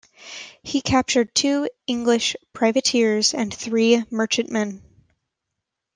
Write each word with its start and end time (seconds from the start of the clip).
He 0.63 0.81
captured 0.81 1.35
two 1.35 1.69
English 1.85 2.35
privateers 2.55 3.35
and 3.35 3.53
three 3.53 4.03
merchantmen. 4.09 4.81